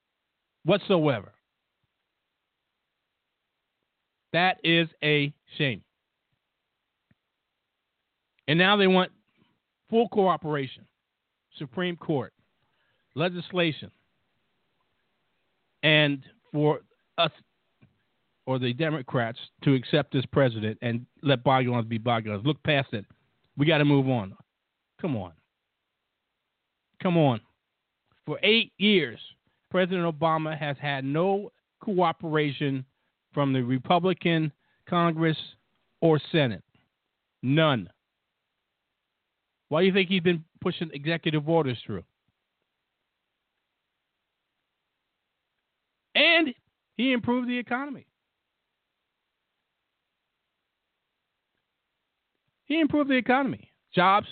whatsoever. 0.64 1.32
That 4.32 4.58
is 4.64 4.88
a 5.02 5.32
shame. 5.58 5.82
And 8.48 8.58
now 8.58 8.76
they 8.76 8.88
want 8.88 9.12
full 9.88 10.08
cooperation, 10.08 10.84
Supreme 11.56 11.96
Court, 11.96 12.32
legislation, 13.14 13.90
and 15.82 16.22
for 16.52 16.80
us 17.18 17.30
or 18.46 18.58
the 18.58 18.72
Democrats 18.74 19.38
to 19.62 19.74
accept 19.74 20.12
this 20.12 20.26
president 20.26 20.78
and 20.82 21.06
let 21.22 21.42
bygones 21.44 21.86
be 21.86 21.98
bygones. 21.98 22.44
Look 22.44 22.62
past 22.62 22.92
it. 22.92 23.06
We 23.56 23.66
got 23.66 23.78
to 23.78 23.84
move 23.84 24.08
on. 24.08 24.34
Come 25.00 25.16
on. 25.16 25.32
Come 27.04 27.18
on. 27.18 27.40
For 28.24 28.38
eight 28.42 28.72
years, 28.78 29.20
President 29.70 30.06
Obama 30.06 30.58
has 30.58 30.76
had 30.80 31.04
no 31.04 31.52
cooperation 31.82 32.82
from 33.34 33.52
the 33.52 33.60
Republican 33.60 34.50
Congress 34.88 35.36
or 36.00 36.18
Senate. 36.32 36.64
None. 37.42 37.90
Why 39.68 39.82
do 39.82 39.86
you 39.86 39.92
think 39.92 40.08
he's 40.08 40.22
been 40.22 40.42
pushing 40.62 40.88
executive 40.94 41.46
orders 41.46 41.76
through? 41.84 42.04
And 46.14 46.54
he 46.96 47.12
improved 47.12 47.48
the 47.48 47.58
economy. 47.58 48.06
He 52.64 52.80
improved 52.80 53.10
the 53.10 53.14
economy, 53.16 53.68
jobs, 53.94 54.28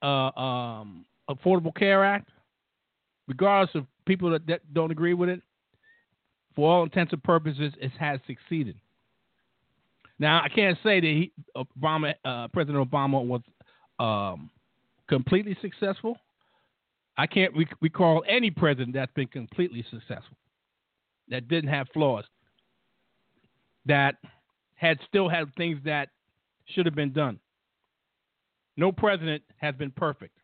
uh, 0.00 0.30
um, 0.38 1.04
Affordable 1.30 1.74
Care 1.74 2.04
Act, 2.04 2.30
regardless 3.26 3.74
of 3.74 3.86
people 4.06 4.30
that, 4.30 4.46
that 4.46 4.60
don't 4.72 4.90
agree 4.90 5.14
with 5.14 5.28
it. 5.28 5.42
For 6.56 6.68
all 6.68 6.82
intents 6.82 7.12
and 7.12 7.22
purposes, 7.22 7.72
it 7.80 7.92
has 7.98 8.18
succeeded. 8.26 8.76
Now, 10.18 10.42
I 10.42 10.48
can't 10.48 10.76
say 10.82 11.00
that 11.00 11.06
he, 11.06 11.32
Obama, 11.56 12.14
uh, 12.24 12.48
President 12.48 12.90
Obama 12.90 13.24
was 13.24 13.42
um, 14.00 14.50
completely 15.08 15.56
successful. 15.62 16.16
I 17.16 17.26
can't 17.26 17.54
rec- 17.56 17.76
recall 17.80 18.24
any 18.28 18.50
president 18.50 18.94
that's 18.94 19.12
been 19.12 19.28
completely 19.28 19.84
successful, 19.90 20.36
that 21.28 21.48
didn't 21.48 21.70
have 21.70 21.86
flaws, 21.94 22.24
that 23.86 24.16
had 24.74 24.98
still 25.06 25.28
had 25.28 25.54
things 25.56 25.78
that 25.84 26.08
should 26.66 26.86
have 26.86 26.94
been 26.94 27.12
done. 27.12 27.38
No 28.76 28.92
president 28.92 29.42
has 29.56 29.74
been 29.74 29.90
perfect, 29.90 30.36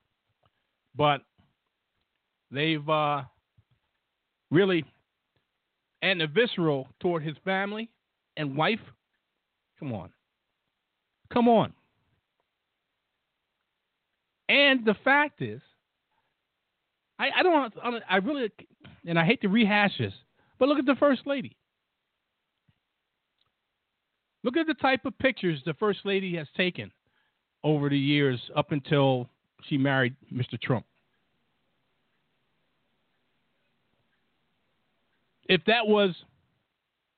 but 0.97 1.21
they've 2.51 2.89
uh, 2.89 3.23
really 4.51 4.85
and 6.03 6.21
the 6.21 6.27
visceral 6.27 6.89
toward 7.01 7.23
his 7.23 7.37
family 7.45 7.91
and 8.37 8.57
wife. 8.57 8.81
Come 9.79 9.93
on, 9.93 10.11
come 11.33 11.49
on. 11.49 11.73
And 14.49 14.85
the 14.85 14.95
fact 15.05 15.41
is, 15.41 15.63
I, 17.19 17.31
I 17.39 17.43
don't, 17.43 17.75
I 18.09 18.17
really, 18.17 18.51
and 19.07 19.19
I 19.19 19.25
hate 19.25 19.41
to 19.41 19.49
rehash 19.49 19.97
this, 19.99 20.13
but 20.59 20.69
look 20.69 20.79
at 20.79 20.87
the 20.87 20.97
first 20.97 21.27
lady. 21.27 21.57
Look 24.43 24.59
at 24.59 24.67
the 24.67 24.75
type 24.75 25.07
of 25.07 25.19
pictures 25.19 25.61
the 25.65 25.73
first 25.75 26.01
lady 26.05 26.37
has 26.37 26.47
taken 26.55 26.93
over 27.63 27.89
the 27.89 27.99
years 27.99 28.39
up 28.55 28.73
until 28.73 29.31
she 29.69 29.79
married 29.79 30.15
Mr. 30.33 30.61
Trump. 30.61 30.85
If 35.49 35.63
that 35.67 35.87
was 35.87 36.15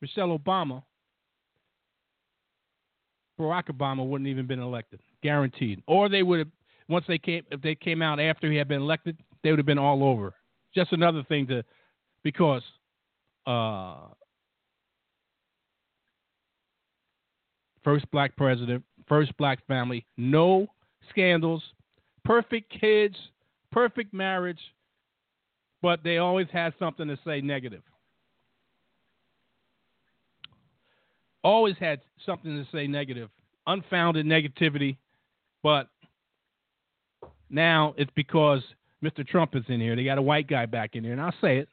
Michelle 0.01 0.37
Obama, 0.37 0.83
Barack 3.39 3.69
Obama 3.71 4.07
wouldn't 4.07 4.29
even 4.29 4.47
been 4.47 4.61
elected, 4.61 5.01
guaranteed. 5.23 5.83
Or 5.87 6.09
they 6.09 6.23
would 6.23 6.41
have 6.41 6.49
once 6.89 7.05
they 7.09 7.19
came 7.19 7.43
if 7.51 7.61
they 7.63 7.75
came 7.75 8.03
out 8.03 8.21
after 8.21 8.51
he 8.51 8.57
had 8.57 8.69
been 8.69 8.81
elected, 8.81 9.17
they 9.43 9.51
would 9.51 9.59
have 9.59 9.67
been 9.67 9.79
all 9.79 10.05
over. 10.05 10.35
Just 10.75 10.93
another 10.93 11.23
thing 11.25 11.47
to 11.49 11.63
because 12.23 12.63
uh, 13.47 14.09
first 17.85 18.11
black 18.11 18.37
president, 18.37 18.83
first 19.09 19.37
black 19.37 19.65
family, 19.67 20.05
no 20.17 20.67
scandals, 21.11 21.63
perfect 22.27 22.73
kids, 22.81 23.17
perfect 23.71 24.13
marriage, 24.13 24.59
but 25.81 26.03
they 26.03 26.19
always 26.19 26.49
had 26.53 26.75
something 26.79 27.07
to 27.07 27.19
say 27.25 27.41
negative. 27.41 27.83
Always 31.45 31.77
had 31.79 32.01
something 32.25 32.51
to 32.51 32.67
say 32.77 32.89
negative, 32.89 33.31
unfounded 33.67 34.27
negativity, 34.27 34.97
but 35.63 35.89
now 37.49 37.95
it's 37.97 38.11
because 38.17 38.61
Mr. 39.05 39.27
Trump 39.27 39.55
is 39.55 39.63
in 39.69 39.81
here. 39.81 39.95
They 39.95 40.05
got 40.05 40.19
a 40.19 40.23
white 40.23 40.49
guy 40.49 40.67
back 40.67 40.97
in 40.97 41.05
here, 41.05 41.13
and 41.13 41.21
I'll 41.21 41.35
say 41.41 41.59
it. 41.59 41.69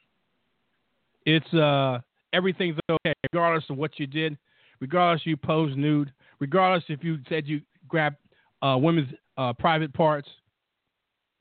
It's 1.26 1.54
uh 1.54 1.98
everything's 2.32 2.78
okay, 2.88 3.14
regardless 3.32 3.64
of 3.70 3.76
what 3.76 3.98
you 3.98 4.06
did, 4.06 4.38
regardless 4.80 5.26
you 5.26 5.36
posed 5.36 5.76
nude, 5.76 6.12
regardless 6.38 6.84
if 6.88 7.02
you 7.02 7.18
said 7.28 7.48
you 7.48 7.60
grabbed 7.88 8.16
uh, 8.62 8.76
women's 8.78 9.12
uh, 9.36 9.52
private 9.54 9.92
parts, 9.92 10.28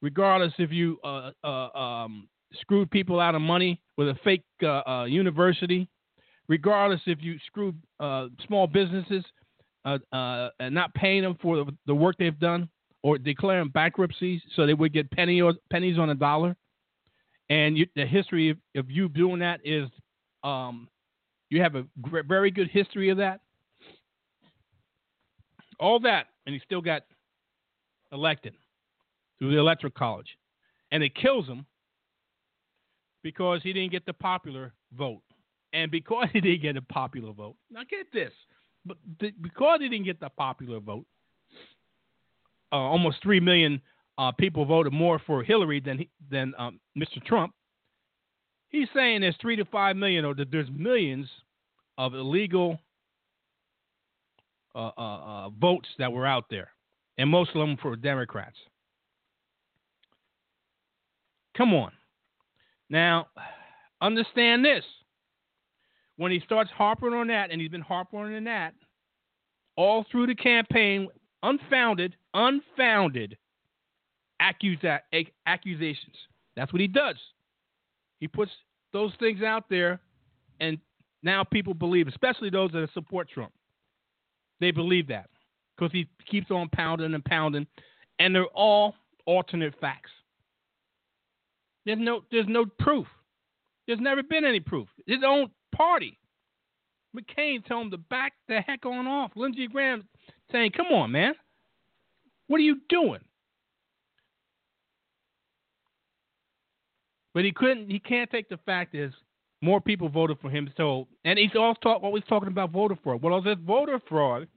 regardless 0.04 0.54
if 0.60 0.70
you 0.72 1.00
uh, 1.04 1.32
uh 1.44 1.70
um, 1.76 2.28
screwed 2.62 2.92
people 2.92 3.20
out 3.20 3.34
of 3.34 3.42
money 3.42 3.82
with 3.98 4.10
a 4.10 4.16
fake 4.24 4.44
uh, 4.62 4.82
uh, 4.88 5.06
university, 5.06 5.88
regardless 6.48 7.02
if 7.08 7.20
you 7.22 7.38
screwed 7.48 7.76
small 8.46 8.68
businesses 8.68 9.24
and 9.86 10.76
not 10.76 10.94
paying 10.94 11.24
them 11.24 11.36
for 11.42 11.66
the, 11.88 11.96
work 11.96 12.16
they've 12.20 12.39
done, 12.39 12.70
or 13.02 13.18
declaring 13.18 13.70
bankruptcy 13.70 14.42
so 14.56 14.68
they 14.68 14.74
would 14.76 14.94
get 14.94 15.10
penny 15.12 15.42
or, 15.42 15.54
pennies 15.72 15.98
on 15.98 16.12
a 16.12 16.16
dollar. 16.16 16.56
And 17.50 17.78
you, 17.78 17.88
the 17.96 18.06
history 18.06 18.50
of, 18.50 18.58
of, 18.76 18.89
you 18.89 19.10
doing 19.10 19.39
that 19.39 19.60
is 19.66 19.89
um, 20.44 20.88
you 21.50 21.62
have 21.62 21.76
a 21.76 21.86
very 22.28 22.52
good 22.52 22.70
history 22.70 23.10
of 23.10 23.18
that. 23.18 23.42
All 25.80 26.00
that, 26.02 26.28
and 26.46 26.54
he 26.54 26.62
still 26.63 26.82
got 26.82 27.02
elected 28.12 28.54
through 29.44 29.52
the 29.52 29.60
electoral 29.60 29.92
college. 29.92 30.38
And 30.92 31.04
it 31.04 31.16
kills 31.16 31.46
him 31.48 31.66
because 33.24 33.60
he 33.62 33.74
didn't 33.74 33.92
get 33.92 34.06
the 34.06 34.14
popular 34.14 34.74
vote. 34.98 35.22
And 35.74 35.92
because 35.92 36.30
he 36.34 36.40
didn't 36.40 36.62
get 36.62 36.78
a 36.78 36.82
popular 36.82 37.34
vote, 37.34 37.58
now 37.70 37.82
get 37.90 38.08
this, 38.14 38.32
but 38.86 38.96
the, 39.20 39.32
because 39.42 39.80
he 39.82 39.90
didn't 39.90 40.06
get 40.06 40.22
the 40.22 40.30
popular 40.30 40.80
vote, 40.80 41.06
uh, 42.72 42.78
almost 42.78 43.18
three 43.22 43.42
million 43.42 43.82
uh, 44.18 44.32
people 44.32 44.64
voted 44.64 44.94
more 44.94 45.20
for 45.28 45.44
Hillary 45.44 45.82
than 45.82 45.98
he, 45.98 46.10
than 46.32 46.54
um, 46.58 46.80
Mr. 46.98 47.24
Trump. 47.26 47.54
He's 48.70 48.88
saying 48.96 49.22
there's 49.22 49.36
three 49.42 49.58
to 49.58 49.66
five 49.66 49.98
million, 49.98 50.24
or 50.24 50.34
that 50.36 50.52
there's 50.52 50.70
millions 50.74 51.28
of 51.98 52.14
illegal 52.14 52.80
uh, 54.74 54.92
uh, 54.98 55.46
uh, 55.46 55.50
votes 55.50 55.90
that 56.00 56.12
were 56.12 56.26
out 56.26 56.46
there, 56.50 56.70
and 57.18 57.30
most 57.30 57.50
of 57.50 57.56
them 57.56 57.78
for 57.82 57.96
Democrats. 57.96 58.58
Come 61.58 61.74
on. 61.74 61.92
Now, 62.89 63.28
understand 64.02 64.63
this. 64.66 64.84
When 66.18 66.32
he 66.32 66.42
starts 66.42 66.70
harping 66.72 67.13
on 67.13 67.28
that, 67.28 67.52
and 67.52 67.60
he's 67.60 67.72
been 67.72 67.82
harping 67.82 68.20
on 68.20 68.44
that 68.44 68.74
all 69.76 70.06
through 70.12 70.28
the 70.28 70.36
campaign, 70.36 71.08
unfounded, 71.42 72.16
unfounded 72.34 73.38
accusa- 74.42 75.00
accusations. 75.46 76.16
That's 76.56 76.72
what 76.72 76.82
he 76.82 76.88
does. 76.88 77.16
He 78.20 78.28
puts 78.28 78.52
those 78.92 79.12
things 79.20 79.42
out 79.42 79.66
there, 79.70 80.00
and 80.60 80.78
now 81.24 81.44
people 81.44 81.74
believe, 81.74 82.08
especially 82.08 82.50
those 82.50 82.72
that 82.72 82.89
support 82.94 83.30
Trump. 83.30 83.52
They 84.60 84.72
believe 84.72 85.08
that 85.08 85.30
because 85.76 85.92
he 85.92 86.08
keeps 86.30 86.52
on 86.52 86.70
pounding 86.70 87.13
and 87.13 87.26
pounding, 87.26 87.66
and 88.20 88.36
they're 88.36 88.46
all 88.46 88.96
alternate 89.26 89.74
facts. 89.82 90.12
There's 91.86 92.00
no, 92.00 92.22
there's 92.32 92.48
no 92.48 92.65
proof. 92.80 93.08
There's 93.88 94.00
never 94.00 94.24
been 94.24 94.46
any 94.46 94.60
proof. 94.60 94.88
His 95.06 95.19
own 95.26 95.52
party, 95.76 96.17
McCain, 97.15 97.65
told 97.67 97.86
him 97.86 97.91
to 97.91 97.98
back 97.98 98.34
the 98.48 98.62
heck 98.62 98.86
on 98.86 99.08
off. 99.08 99.32
Lindsey 99.36 99.67
Graham 99.67 100.08
saying, 100.52 100.72
"Come 100.72 100.88
on, 100.88 101.12
man, 101.12 101.34
what 102.48 102.58
are 102.58 102.63
you 102.63 102.78
doing?" 102.88 103.19
But 107.34 107.43
he 107.43 107.52
couldn't. 107.52 107.89
He 107.89 108.00
can't 108.00 108.30
take 108.30 108.48
the 108.48 108.60
fact 108.65 108.96
is 108.96 109.13
more 109.62 109.82
people 109.82 110.10
voted 110.10 110.38
for 110.39 110.50
him. 110.50 110.72
So, 110.78 111.08
and 111.26 111.39
he's 111.39 111.56
always, 111.56 111.78
talk, 111.82 112.04
always 112.04 112.24
talking 112.28 112.50
about 112.50 112.72
voter 112.72 112.98
fraud. 113.02 113.22
Well, 113.22 113.38
if 113.38 113.46
there's 113.46 113.58
voter 113.65 114.00
fraud, 114.08 114.48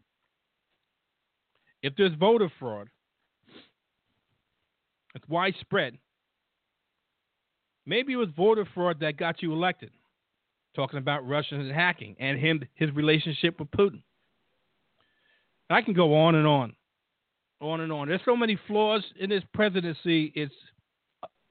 if 1.83 1.95
there's 1.97 2.15
voter 2.15 2.51
fraud, 2.59 2.89
it's 5.15 5.29
widespread. 5.29 5.97
Maybe 7.87 8.13
it 8.13 8.17
was 8.17 8.29
voter 8.37 8.67
fraud 8.75 9.01
that 9.01 9.17
got 9.17 9.43
you 9.43 9.53
elected. 9.53 9.91
Talking 10.75 10.99
about 10.99 11.27
Russians 11.27 11.67
and 11.67 11.73
hacking 11.73 12.17
and 12.19 12.39
him 12.39 12.63
his 12.75 12.91
relationship 12.95 13.59
with 13.59 13.71
Putin. 13.71 14.03
I 15.71 15.81
can 15.81 15.95
go 15.95 16.15
on 16.15 16.35
and 16.35 16.47
on, 16.47 16.75
on 17.61 17.81
and 17.81 17.91
on. 17.91 18.09
There's 18.09 18.21
so 18.25 18.37
many 18.37 18.59
flaws 18.67 19.03
in 19.19 19.31
this 19.31 19.43
presidency. 19.55 20.33
It's 20.35 20.53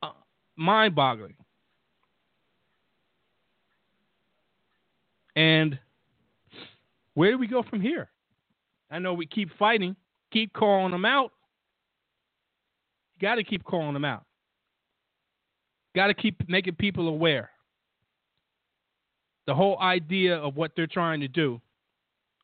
uh, 0.04 0.12
mind-boggling. 0.56 1.36
And 5.36 5.80
where 7.16 7.32
do 7.32 7.38
we 7.38 7.48
go 7.48 7.64
from 7.64 7.82
here? 7.82 8.10
I 8.92 9.00
know 9.00 9.14
we 9.14 9.26
keep 9.26 9.50
fighting, 9.58 9.96
keep 10.32 10.54
calling 10.54 10.92
them 10.92 11.06
out. 11.06 11.32
You 13.16 13.28
got 13.28 13.36
to 13.36 13.44
keep 13.44 13.64
calling 13.64 13.94
them 13.94 14.06
out. 14.06 14.25
Got 15.96 16.08
to 16.08 16.14
keep 16.14 16.48
making 16.50 16.76
people 16.76 17.08
aware. 17.08 17.50
The 19.48 19.56
whole 19.56 19.80
idea 19.80 20.36
of 20.38 20.56
what 20.56 20.72
they're 20.76 20.88
trying 20.88 21.22
to 21.22 21.28
do 21.28 21.62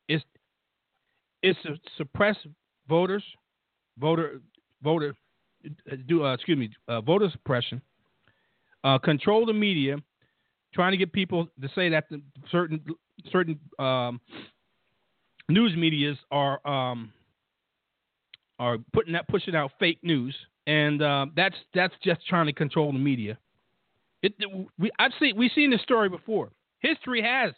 is 0.08 0.22
is 1.42 1.56
to 1.64 1.76
suppress 1.98 2.36
voters, 2.88 3.24
voter 3.98 4.40
voter 4.82 5.14
do 6.06 6.24
uh, 6.24 6.34
excuse 6.34 6.58
me 6.58 6.70
uh, 6.88 7.00
voter 7.00 7.28
suppression, 7.30 7.82
uh, 8.84 8.98
control 8.98 9.44
the 9.44 9.52
media, 9.52 9.96
trying 10.72 10.92
to 10.92 10.96
get 10.96 11.12
people 11.12 11.48
to 11.60 11.68
say 11.74 11.88
that 11.90 12.04
certain 12.50 12.80
certain 13.30 13.58
um, 13.78 14.20
news 15.48 15.76
media's 15.76 16.16
are 16.30 16.66
um, 16.66 17.12
are 18.58 18.78
putting 18.92 19.12
that 19.12 19.28
pushing 19.28 19.54
out 19.54 19.72
fake 19.78 19.98
news, 20.02 20.34
and 20.66 21.02
uh, 21.02 21.26
that's 21.34 21.56
that's 21.74 21.94
just 22.04 22.26
trying 22.26 22.46
to 22.46 22.52
control 22.52 22.92
the 22.92 22.98
media. 22.98 23.38
It, 24.22 24.34
we 24.78 24.90
I've 24.98 25.12
seen 25.18 25.36
we've 25.36 25.50
seen 25.54 25.70
this 25.70 25.82
story 25.82 26.08
before. 26.08 26.50
History 26.80 27.22
has 27.22 27.52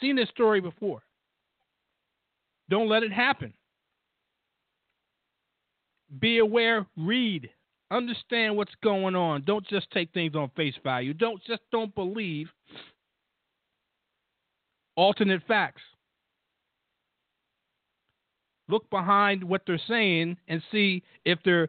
seen 0.00 0.16
this 0.16 0.28
story 0.28 0.60
before. 0.60 1.02
Don't 2.68 2.88
let 2.88 3.02
it 3.02 3.12
happen. 3.12 3.52
Be 6.20 6.38
aware, 6.38 6.86
read, 6.96 7.48
understand 7.90 8.56
what's 8.56 8.74
going 8.82 9.16
on. 9.16 9.42
Don't 9.44 9.66
just 9.66 9.90
take 9.90 10.12
things 10.12 10.34
on 10.34 10.50
face 10.56 10.74
value. 10.84 11.14
Don't 11.14 11.42
just 11.44 11.62
don't 11.70 11.94
believe 11.94 12.48
alternate 14.96 15.42
facts. 15.48 15.82
Look 18.68 18.88
behind 18.90 19.42
what 19.42 19.62
they're 19.66 19.80
saying 19.88 20.36
and 20.48 20.62
see 20.70 21.02
if 21.24 21.38
they're 21.44 21.68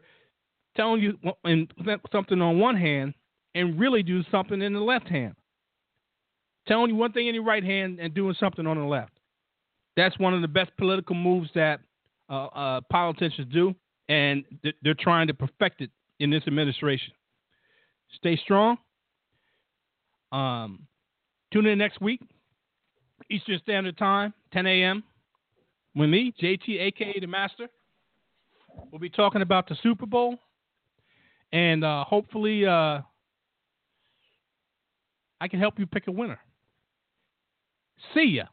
telling 0.76 1.02
you 1.02 1.18
something 2.12 2.40
on 2.40 2.58
one 2.58 2.76
hand 2.76 3.14
and 3.54 3.78
really 3.78 4.02
do 4.02 4.22
something 4.30 4.60
in 4.60 4.72
the 4.72 4.80
left 4.80 5.08
hand. 5.08 5.34
Telling 6.66 6.90
you 6.90 6.96
one 6.96 7.12
thing 7.12 7.26
in 7.28 7.34
your 7.34 7.44
right 7.44 7.62
hand 7.62 7.98
and 8.00 8.14
doing 8.14 8.34
something 8.38 8.66
on 8.66 8.78
the 8.78 8.84
left. 8.84 9.12
That's 9.96 10.18
one 10.18 10.34
of 10.34 10.42
the 10.42 10.48
best 10.48 10.70
political 10.76 11.14
moves 11.14 11.50
that 11.54 11.80
uh, 12.28 12.46
uh, 12.46 12.80
politicians 12.90 13.52
do, 13.52 13.74
and 14.08 14.44
they're 14.82 14.94
trying 14.94 15.28
to 15.28 15.34
perfect 15.34 15.82
it 15.82 15.90
in 16.20 16.30
this 16.30 16.42
administration. 16.46 17.12
Stay 18.16 18.36
strong. 18.36 18.76
Um, 20.32 20.86
tune 21.52 21.66
in 21.66 21.78
next 21.78 22.00
week, 22.00 22.20
Eastern 23.30 23.60
Standard 23.62 23.96
Time, 23.96 24.34
10 24.52 24.66
a.m. 24.66 25.04
with 25.94 26.10
me, 26.10 26.34
JT, 26.42 26.80
aka 26.80 27.20
the 27.20 27.26
Master. 27.26 27.68
We'll 28.90 28.98
be 28.98 29.10
talking 29.10 29.42
about 29.42 29.68
the 29.68 29.76
Super 29.82 30.06
Bowl, 30.06 30.36
and 31.54 31.84
uh, 31.84 32.02
hopefully, 32.02 32.66
uh, 32.66 33.00
I 35.40 35.48
can 35.48 35.60
help 35.60 35.78
you 35.78 35.86
pick 35.86 36.08
a 36.08 36.10
winner. 36.10 36.40
See 38.12 38.24
ya. 38.24 38.46